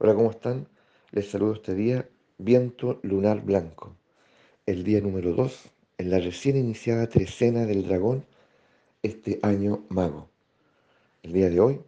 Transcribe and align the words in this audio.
Hola, 0.00 0.14
¿cómo 0.14 0.30
están? 0.30 0.68
Les 1.10 1.28
saludo 1.28 1.54
este 1.54 1.74
día, 1.74 2.08
viento 2.38 3.00
lunar 3.02 3.44
blanco, 3.44 3.96
el 4.64 4.84
día 4.84 5.00
número 5.00 5.32
2 5.32 5.70
en 5.98 6.10
la 6.10 6.20
recién 6.20 6.56
iniciada 6.56 7.08
trecena 7.08 7.66
del 7.66 7.84
dragón 7.88 8.24
este 9.02 9.40
año 9.42 9.84
mago. 9.88 10.30
El 11.24 11.32
día 11.32 11.50
de 11.50 11.58
hoy 11.58 11.80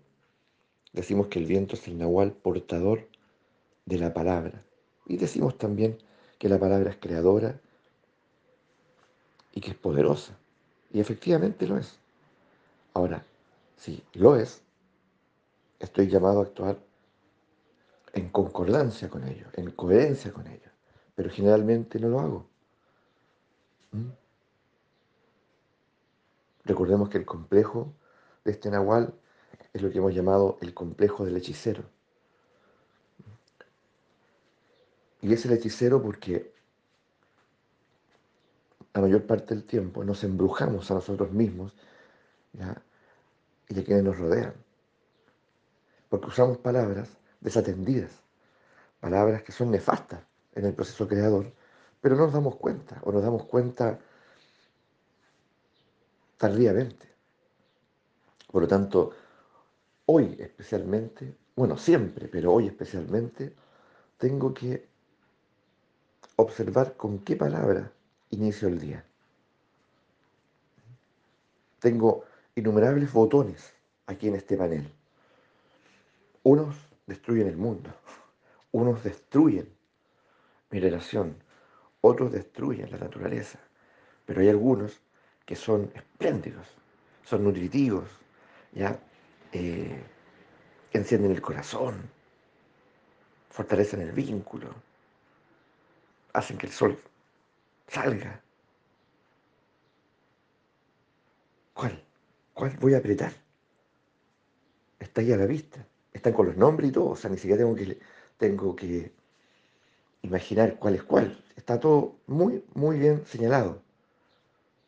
decimos 0.92 1.28
que 1.28 1.38
el 1.38 1.46
viento 1.46 1.76
es 1.76 1.86
el 1.86 1.98
nahual 1.98 2.32
portador 2.32 3.06
de 3.86 3.98
la 3.98 4.12
palabra 4.12 4.64
y 5.06 5.16
decimos 5.16 5.56
también 5.56 5.96
que 6.40 6.48
la 6.48 6.58
palabra 6.58 6.90
es 6.90 6.96
creadora 6.96 7.60
y 9.52 9.60
que 9.60 9.70
es 9.70 9.76
poderosa. 9.76 10.36
Y 10.92 10.98
efectivamente 10.98 11.64
lo 11.64 11.78
es. 11.78 12.00
Ahora, 12.92 13.24
si 13.76 14.02
lo 14.14 14.34
es, 14.34 14.62
estoy 15.78 16.08
llamado 16.08 16.40
a 16.40 16.42
actuar 16.46 16.89
en 18.12 18.28
concordancia 18.30 19.08
con 19.08 19.26
ellos, 19.26 19.48
en 19.54 19.70
coherencia 19.70 20.32
con 20.32 20.46
ellos, 20.46 20.72
pero 21.14 21.30
generalmente 21.30 21.98
no 21.98 22.08
lo 22.08 22.20
hago. 22.20 22.46
¿Mm? 23.92 24.08
Recordemos 26.64 27.08
que 27.08 27.18
el 27.18 27.24
complejo 27.24 27.92
de 28.44 28.52
este 28.52 28.70
nahual 28.70 29.14
es 29.72 29.82
lo 29.82 29.90
que 29.90 29.98
hemos 29.98 30.14
llamado 30.14 30.58
el 30.60 30.74
complejo 30.74 31.24
del 31.24 31.36
hechicero. 31.36 31.84
Y 35.22 35.32
es 35.32 35.44
el 35.44 35.52
hechicero 35.52 36.02
porque 36.02 36.52
la 38.94 39.02
mayor 39.02 39.26
parte 39.26 39.54
del 39.54 39.64
tiempo 39.64 40.02
nos 40.04 40.24
embrujamos 40.24 40.90
a 40.90 40.94
nosotros 40.94 41.30
mismos 41.30 41.74
y 42.52 42.62
a 43.78 43.84
quienes 43.84 44.02
nos 44.02 44.18
rodean. 44.18 44.54
Porque 46.08 46.26
usamos 46.26 46.58
palabras 46.58 47.16
desatendidas, 47.40 48.12
palabras 49.00 49.42
que 49.42 49.52
son 49.52 49.70
nefastas 49.70 50.20
en 50.54 50.66
el 50.66 50.74
proceso 50.74 51.08
creador, 51.08 51.52
pero 52.00 52.16
no 52.16 52.24
nos 52.24 52.34
damos 52.34 52.56
cuenta 52.56 53.00
o 53.04 53.12
nos 53.12 53.22
damos 53.22 53.44
cuenta 53.44 53.98
tardíamente. 56.36 57.08
Por 58.50 58.62
lo 58.62 58.68
tanto, 58.68 59.12
hoy 60.06 60.36
especialmente, 60.38 61.36
bueno, 61.54 61.76
siempre, 61.76 62.28
pero 62.28 62.52
hoy 62.52 62.66
especialmente, 62.66 63.54
tengo 64.18 64.52
que 64.52 64.88
observar 66.36 66.96
con 66.96 67.20
qué 67.20 67.36
palabra 67.36 67.92
inicio 68.30 68.68
el 68.68 68.80
día. 68.80 69.04
Tengo 71.78 72.24
innumerables 72.54 73.12
botones 73.12 73.72
aquí 74.06 74.28
en 74.28 74.36
este 74.36 74.56
panel. 74.56 74.92
Unos 76.42 76.89
destruyen 77.10 77.48
el 77.48 77.56
mundo, 77.56 77.90
unos 78.70 79.02
destruyen 79.02 79.68
mi 80.70 80.78
relación, 80.78 81.36
otros 82.00 82.30
destruyen 82.30 82.88
la 82.92 82.98
naturaleza, 82.98 83.58
pero 84.24 84.40
hay 84.40 84.48
algunos 84.48 85.02
que 85.44 85.56
son 85.56 85.90
espléndidos, 85.94 86.68
son 87.24 87.42
nutritivos, 87.42 88.08
¿ya? 88.72 88.96
Eh, 89.52 90.00
encienden 90.92 91.32
el 91.32 91.42
corazón, 91.42 92.08
fortalecen 93.50 94.02
el 94.02 94.12
vínculo, 94.12 94.72
hacen 96.32 96.56
que 96.56 96.66
el 96.66 96.72
sol 96.72 96.96
salga. 97.88 98.40
¿Cuál? 101.74 102.04
¿Cuál 102.54 102.76
voy 102.78 102.94
a 102.94 102.98
apretar? 102.98 103.32
Está 105.00 105.22
ahí 105.22 105.32
a 105.32 105.36
la 105.36 105.46
vista 105.46 105.84
están 106.12 106.32
con 106.32 106.46
los 106.46 106.56
nombres 106.56 106.90
y 106.90 106.92
todo, 106.92 107.10
o 107.10 107.16
sea, 107.16 107.30
ni 107.30 107.36
siquiera 107.36 107.58
tengo 107.58 107.74
que, 107.74 107.98
tengo 108.36 108.76
que 108.76 109.12
imaginar 110.22 110.78
cuál 110.78 110.94
es 110.96 111.02
cuál. 111.02 111.44
Está 111.56 111.78
todo 111.78 112.16
muy, 112.26 112.64
muy 112.74 112.98
bien 112.98 113.24
señalado. 113.26 113.82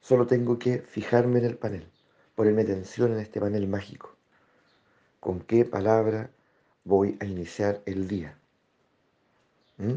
Solo 0.01 0.27
tengo 0.27 0.59
que 0.59 0.79
fijarme 0.79 1.39
en 1.39 1.45
el 1.47 1.57
panel, 1.57 1.89
ponerme 2.35 2.63
atención 2.63 3.13
en 3.13 3.21
este 3.21 3.41
panel 3.41 3.69
mágico. 3.69 4.17
¿Con 5.21 5.41
qué 5.41 5.65
palabra 5.65 6.31
voy 6.85 7.17
a 7.21 7.25
iniciar 7.25 7.83
el 7.87 8.09
día? 8.09 8.37
¿Mm? 9.79 9.95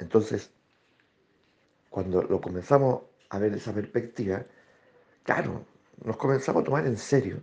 Entonces, 0.00 0.50
cuando 1.90 2.22
lo 2.22 2.40
comenzamos 2.40 3.02
a 3.30 3.38
ver 3.38 3.54
esa 3.54 3.72
perspectiva, 3.72 4.44
claro, 5.22 5.64
nos 6.04 6.16
comenzamos 6.16 6.62
a 6.62 6.64
tomar 6.64 6.86
en 6.86 6.98
serio 6.98 7.42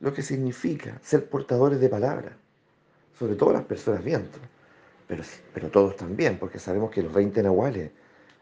lo 0.00 0.12
que 0.12 0.22
significa 0.22 0.98
ser 1.02 1.28
portadores 1.28 1.80
de 1.80 1.88
palabra, 1.88 2.36
sobre 3.18 3.34
todo 3.34 3.52
las 3.52 3.64
personas 3.64 4.04
viento, 4.04 4.38
pero, 5.08 5.22
pero 5.54 5.70
todos 5.70 5.96
también, 5.96 6.38
porque 6.38 6.58
sabemos 6.58 6.90
que 6.90 7.02
los 7.02 7.12
20 7.12 7.42
nahuales 7.42 7.90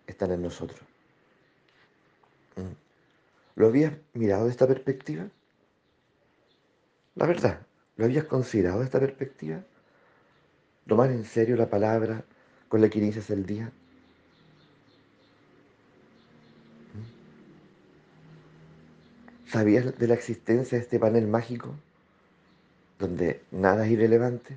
están 0.06 0.32
en 0.32 0.42
nosotros. 0.42 0.80
Mm. 2.56 2.74
¿Lo 3.56 3.66
habías 3.68 3.92
mirado 4.14 4.46
de 4.46 4.50
esta 4.50 4.66
perspectiva? 4.66 5.28
La 7.14 7.26
verdad, 7.26 7.60
¿lo 7.96 8.04
habías 8.04 8.24
considerado 8.24 8.80
de 8.80 8.86
esta 8.86 8.98
perspectiva? 8.98 9.62
¿Tomar 10.86 11.10
en 11.10 11.24
serio 11.24 11.56
la 11.56 11.70
palabra 11.70 12.24
con 12.68 12.80
la 12.80 12.88
que 12.88 12.98
inicias 12.98 13.30
el 13.30 13.46
día? 13.46 13.70
¿Sabías 19.54 19.96
de 19.96 20.08
la 20.08 20.14
existencia 20.14 20.76
de 20.76 20.82
este 20.82 20.98
panel 20.98 21.28
mágico 21.28 21.76
donde 22.98 23.40
nada 23.52 23.86
es 23.86 23.92
irrelevante? 23.92 24.56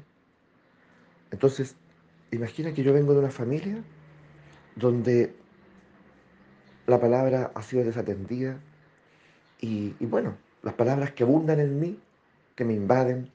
Entonces, 1.29 1.75
imagina 2.31 2.73
que 2.73 2.81
yo 2.81 2.93
vengo 2.93 3.13
de 3.13 3.19
una 3.19 3.29
familia 3.29 3.83
donde 4.75 5.35
la 6.87 6.99
palabra 6.99 7.51
ha 7.53 7.61
sido 7.61 7.83
desatendida 7.83 8.59
y, 9.61 9.93
bueno, 10.03 10.35
las 10.63 10.73
palabras 10.73 11.11
que 11.11 11.21
abundan 11.21 11.59
en 11.59 11.79
mí, 11.79 11.99
que 12.55 12.65
me 12.65 12.73
invaden, 12.73 13.31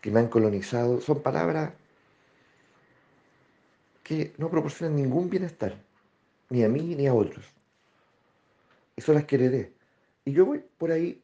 que 0.00 0.10
me 0.10 0.20
han 0.20 0.28
colonizado, 0.28 1.02
son 1.02 1.20
palabras 1.20 1.74
que 4.02 4.32
no 4.38 4.48
proporcionan 4.48 4.96
ningún 4.96 5.28
bienestar, 5.28 5.76
ni 6.48 6.64
a 6.64 6.68
mí 6.70 6.94
ni 6.94 7.06
a 7.08 7.12
otros. 7.12 7.44
Y 8.96 9.02
son 9.02 9.16
las 9.16 9.24
que 9.26 9.36
heredé. 9.36 9.83
Y 10.24 10.32
yo 10.32 10.46
voy 10.46 10.64
por 10.78 10.90
ahí 10.90 11.22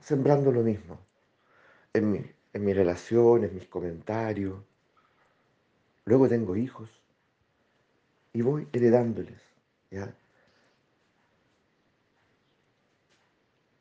sembrando 0.00 0.52
lo 0.52 0.62
mismo, 0.62 0.98
en 1.92 2.12
mi, 2.12 2.20
en 2.52 2.64
mi 2.64 2.72
relación, 2.72 3.44
en 3.44 3.54
mis 3.54 3.66
comentarios. 3.66 4.58
Luego 6.04 6.28
tengo 6.28 6.56
hijos 6.56 6.88
y 8.32 8.42
voy 8.42 8.68
heredándoles 8.72 9.40
¿ya? 9.90 10.14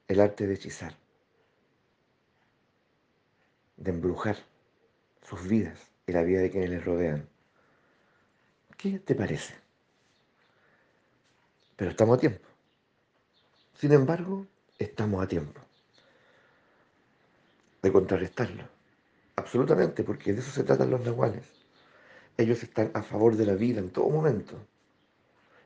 el 0.07 0.19
arte 0.19 0.47
de 0.47 0.53
hechizar, 0.53 0.95
de 3.77 3.91
embrujar 3.91 4.37
sus 5.21 5.47
vidas 5.47 5.79
y 6.07 6.11
la 6.11 6.23
vida 6.23 6.41
de 6.41 6.49
quienes 6.49 6.69
les 6.69 6.85
rodean. 6.85 7.27
¿Qué 8.77 8.99
te 8.99 9.15
parece? 9.15 9.55
Pero 11.75 11.91
estamos 11.91 12.17
a 12.17 12.21
tiempo. 12.21 12.47
Sin 13.73 13.91
embargo, 13.91 14.47
estamos 14.77 15.23
a 15.23 15.27
tiempo 15.27 15.61
de 17.85 17.91
contrarrestarlo. 17.91 18.63
Absolutamente, 19.35 20.03
porque 20.03 20.33
de 20.33 20.39
eso 20.39 20.49
se 20.49 20.63
tratan 20.63 20.89
los 20.89 21.01
nahuales. 21.01 21.43
Ellos 22.35 22.63
están 22.63 22.89
a 22.95 23.03
favor 23.03 23.35
de 23.35 23.45
la 23.45 23.53
vida 23.53 23.79
en 23.79 23.91
todo 23.91 24.09
momento 24.09 24.55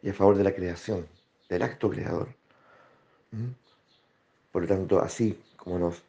y 0.02 0.10
a 0.10 0.14
favor 0.14 0.36
de 0.36 0.44
la 0.44 0.54
creación, 0.54 1.08
del 1.48 1.64
acto 1.64 1.90
creador. 1.90 2.28
¿Mm? 3.32 3.52
Por 4.52 4.64
lo 4.64 4.68
tanto, 4.68 5.00
así 5.00 5.42
como 5.56 5.80
nos 5.80 6.04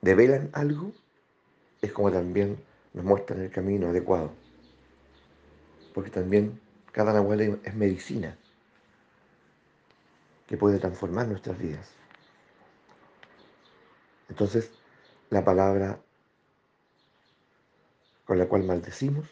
develan 0.00 0.50
algo, 0.52 0.92
es 1.80 1.92
como 1.92 2.10
también 2.10 2.58
nos 2.92 3.04
muestran 3.04 3.40
el 3.40 3.50
camino 3.50 3.88
adecuado. 3.88 4.32
Porque 5.94 6.10
también 6.10 6.60
cada 6.90 7.12
nahual 7.12 7.60
es 7.62 7.74
medicina 7.74 8.36
que 10.48 10.56
puede 10.56 10.80
transformar 10.80 11.28
nuestras 11.28 11.56
vidas. 11.56 12.01
Entonces, 14.32 14.70
la 15.28 15.44
palabra 15.44 16.00
con 18.24 18.38
la 18.38 18.48
cual 18.48 18.62
maldecimos, 18.62 19.28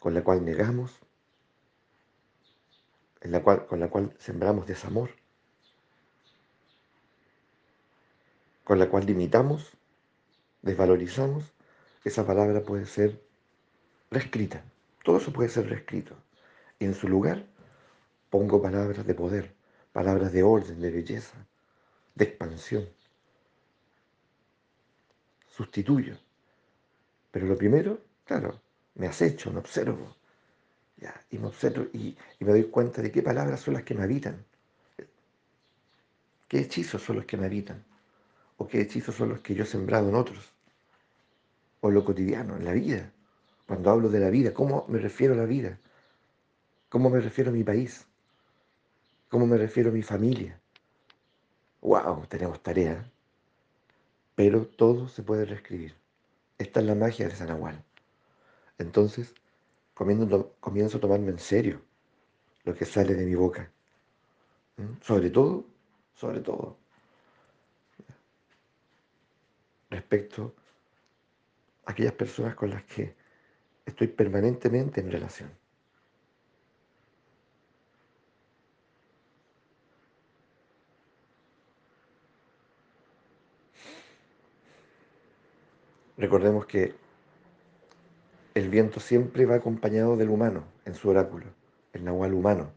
con 0.00 0.14
la 0.14 0.24
cual 0.24 0.44
negamos, 0.44 0.98
en 3.20 3.30
la 3.30 3.40
cual, 3.40 3.66
con 3.66 3.78
la 3.78 3.88
cual 3.88 4.12
sembramos 4.18 4.66
desamor, 4.66 5.10
con 8.64 8.80
la 8.80 8.90
cual 8.90 9.06
limitamos, 9.06 9.70
desvalorizamos, 10.62 11.44
esa 12.02 12.26
palabra 12.26 12.62
puede 12.62 12.86
ser 12.86 13.22
reescrita. 14.10 14.64
Todo 15.04 15.18
eso 15.18 15.32
puede 15.32 15.50
ser 15.50 15.68
reescrito. 15.68 16.16
Y 16.80 16.84
en 16.86 16.94
su 16.94 17.08
lugar 17.08 17.46
pongo 18.28 18.60
palabras 18.60 19.06
de 19.06 19.14
poder, 19.14 19.54
palabras 19.92 20.32
de 20.32 20.42
orden, 20.42 20.80
de 20.80 20.90
belleza, 20.90 21.46
de 22.16 22.24
expansión 22.24 22.99
sustituyo 25.60 26.16
Pero 27.30 27.46
lo 27.46 27.56
primero, 27.56 28.00
claro, 28.24 28.60
me 28.94 29.06
acecho, 29.06 29.52
me 29.52 29.58
observo. 29.58 30.16
Ya, 30.96 31.14
y 31.30 31.38
me 31.38 31.48
observo 31.48 31.86
y, 31.92 32.16
y 32.38 32.44
me 32.44 32.52
doy 32.52 32.64
cuenta 32.64 33.02
de 33.02 33.10
qué 33.12 33.22
palabras 33.22 33.60
son 33.60 33.74
las 33.74 33.84
que 33.84 33.94
me 33.94 34.02
habitan. 34.04 34.42
¿Qué 36.48 36.60
hechizos 36.60 37.02
son 37.02 37.16
los 37.16 37.26
que 37.26 37.36
me 37.36 37.46
habitan? 37.46 37.84
¿O 38.56 38.66
qué 38.66 38.80
hechizos 38.80 39.14
son 39.14 39.28
los 39.28 39.40
que 39.40 39.54
yo 39.54 39.64
he 39.64 39.66
sembrado 39.66 40.08
en 40.08 40.14
otros? 40.14 40.50
O 41.82 41.88
en 41.88 41.94
lo 41.94 42.04
cotidiano, 42.04 42.56
en 42.56 42.64
la 42.64 42.72
vida. 42.72 43.12
Cuando 43.66 43.90
hablo 43.90 44.08
de 44.08 44.20
la 44.20 44.30
vida, 44.30 44.52
¿cómo 44.52 44.86
me 44.88 44.98
refiero 44.98 45.34
a 45.34 45.36
la 45.36 45.44
vida? 45.44 45.78
¿Cómo 46.88 47.08
me 47.10 47.20
refiero 47.20 47.50
a 47.50 47.54
mi 47.54 47.64
país? 47.64 48.06
¿Cómo 49.28 49.46
me 49.46 49.58
refiero 49.58 49.90
a 49.90 49.92
mi 49.92 50.02
familia? 50.02 50.58
¡Wow! 51.82 52.26
Tenemos 52.28 52.62
tarea. 52.62 53.04
Pero 54.34 54.66
todo 54.66 55.08
se 55.08 55.22
puede 55.22 55.44
reescribir. 55.44 55.94
Esta 56.58 56.80
es 56.80 56.86
la 56.86 56.94
magia 56.94 57.28
de 57.28 57.34
San 57.34 57.50
Agual. 57.50 57.84
Entonces, 58.78 59.34
comienzo 59.94 60.96
a 60.96 61.00
tomarme 61.00 61.30
en 61.30 61.38
serio 61.38 61.82
lo 62.64 62.74
que 62.74 62.84
sale 62.84 63.14
de 63.14 63.26
mi 63.26 63.34
boca. 63.34 63.70
Sobre 65.02 65.30
todo, 65.30 65.66
sobre 66.14 66.40
todo, 66.40 66.78
respecto 69.90 70.54
a 71.84 71.92
aquellas 71.92 72.14
personas 72.14 72.54
con 72.54 72.70
las 72.70 72.84
que 72.84 73.14
estoy 73.84 74.08
permanentemente 74.08 75.00
en 75.00 75.10
relación. 75.10 75.59
Recordemos 86.20 86.66
que 86.66 86.94
el 88.52 88.68
viento 88.68 89.00
siempre 89.00 89.46
va 89.46 89.54
acompañado 89.54 90.18
del 90.18 90.28
humano 90.28 90.64
en 90.84 90.94
su 90.94 91.08
oráculo, 91.08 91.46
el 91.94 92.04
nahual 92.04 92.34
humano. 92.34 92.72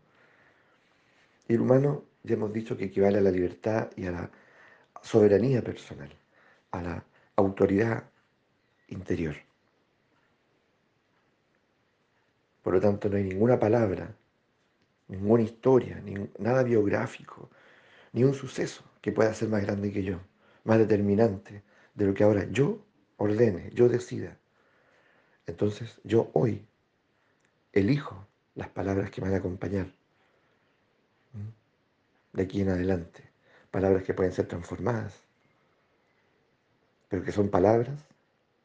Y 1.50 1.56
el 1.56 1.60
humano, 1.60 2.06
ya 2.24 2.36
hemos 2.36 2.54
dicho 2.54 2.78
que 2.78 2.86
equivale 2.86 3.18
a 3.18 3.22
la 3.22 3.32
libertad 3.32 3.90
y 3.98 4.06
a 4.06 4.12
la 4.12 4.32
soberanía 5.02 5.62
personal, 5.62 6.10
a 6.72 6.82
la 6.82 7.06
autoridad 7.36 8.06
interior. 8.88 9.36
Por 12.62 12.76
lo 12.76 12.80
tanto, 12.80 13.10
no 13.10 13.18
hay 13.18 13.26
ninguna 13.26 13.60
palabra, 13.60 14.16
ninguna 15.10 15.44
historia, 15.44 16.02
nada 16.40 16.64
biográfico, 16.64 17.50
ni 18.14 18.24
un 18.24 18.36
suceso 18.36 18.86
que 19.02 19.12
pueda 19.12 19.34
ser 19.34 19.50
más 19.50 19.64
grande 19.64 19.92
que 19.92 20.02
yo, 20.02 20.22
más 20.64 20.80
determinante 20.80 21.62
de 21.94 22.06
lo 22.06 22.14
que 22.14 22.24
ahora 22.24 22.48
yo 22.50 22.80
ordene, 23.18 23.70
yo 23.74 23.90
decida. 23.90 24.38
Entonces 25.46 26.00
yo 26.04 26.30
hoy 26.34 26.66
elijo 27.72 28.28
las 28.56 28.70
palabras 28.70 29.12
que 29.12 29.22
van 29.22 29.34
a 29.34 29.38
acompañar 29.38 29.88
de 32.34 32.44
aquí 32.44 32.62
en 32.62 32.70
adelante. 32.70 33.30
Palabras 33.72 34.04
que 34.04 34.14
pueden 34.14 34.34
ser 34.34 34.48
transformadas, 34.48 35.24
pero 37.10 37.24
que 37.24 37.32
son 37.32 37.50
palabras 37.50 38.00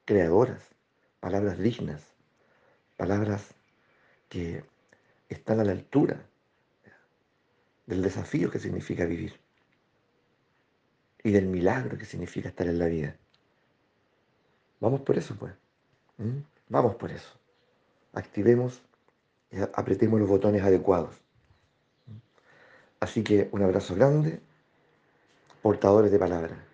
creadoras, 0.04 0.62
palabras 1.20 1.58
dignas, 1.58 2.02
palabras 2.96 3.54
que 4.28 4.64
están 5.28 5.60
a 5.60 5.64
la 5.64 5.72
altura 5.72 6.26
del 7.86 8.02
desafío 8.02 8.50
que 8.50 8.58
significa 8.58 9.06
vivir 9.06 9.38
y 11.22 11.30
del 11.30 11.46
milagro 11.46 11.98
que 11.98 12.04
significa 12.04 12.48
estar 12.48 12.66
en 12.66 12.78
la 12.78 12.86
vida. 12.86 13.16
Vamos 14.80 15.00
por 15.00 15.18
eso, 15.18 15.34
pues. 15.36 15.52
¿Mm? 16.18 16.38
Vamos 16.68 16.96
por 16.96 17.10
eso. 17.10 17.28
Activemos 18.12 18.80
y 19.50 19.58
apretemos 19.60 20.20
los 20.20 20.28
botones 20.28 20.62
adecuados. 20.62 21.14
¿Mm? 22.06 22.16
Así 23.00 23.22
que 23.22 23.48
un 23.52 23.62
abrazo 23.62 23.94
grande, 23.94 24.40
portadores 25.62 26.10
de 26.12 26.18
palabra. 26.18 26.67